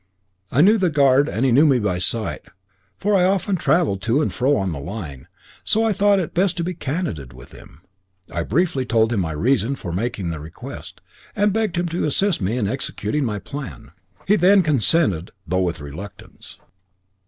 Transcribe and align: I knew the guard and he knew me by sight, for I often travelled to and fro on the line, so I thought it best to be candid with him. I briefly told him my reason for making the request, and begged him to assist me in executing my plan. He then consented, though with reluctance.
I 0.51 0.61
knew 0.61 0.79
the 0.79 0.89
guard 0.89 1.29
and 1.29 1.45
he 1.45 1.51
knew 1.51 1.67
me 1.67 1.77
by 1.77 1.99
sight, 1.99 2.41
for 2.97 3.13
I 3.15 3.23
often 3.23 3.55
travelled 3.55 4.01
to 4.01 4.19
and 4.19 4.33
fro 4.33 4.57
on 4.57 4.71
the 4.71 4.79
line, 4.79 5.27
so 5.63 5.83
I 5.83 5.93
thought 5.93 6.17
it 6.17 6.33
best 6.33 6.57
to 6.57 6.63
be 6.63 6.73
candid 6.73 7.33
with 7.33 7.51
him. 7.51 7.81
I 8.33 8.41
briefly 8.41 8.83
told 8.83 9.13
him 9.13 9.19
my 9.19 9.33
reason 9.33 9.75
for 9.75 9.91
making 9.93 10.31
the 10.31 10.39
request, 10.39 11.01
and 11.35 11.53
begged 11.53 11.77
him 11.77 11.85
to 11.89 12.05
assist 12.05 12.41
me 12.41 12.57
in 12.57 12.67
executing 12.67 13.23
my 13.25 13.37
plan. 13.37 13.91
He 14.25 14.37
then 14.37 14.63
consented, 14.63 15.29
though 15.45 15.61
with 15.61 15.79
reluctance. 15.79 16.57